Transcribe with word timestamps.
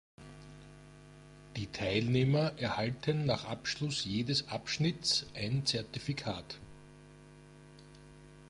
Die 1.57 1.67
Teilnehmer 1.67 2.53
erhalten 2.57 3.27
nach 3.27 3.45
Abschluss 3.45 4.03
jedes 4.03 4.47
Abschnitts 4.49 5.27
ein 5.35 5.63
Zertifikat. 5.67 6.57